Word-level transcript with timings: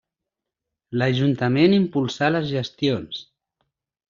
L'Ajuntament 1.01 1.77
impulsà 1.77 2.31
les 2.33 2.49
gestions. 2.57 3.23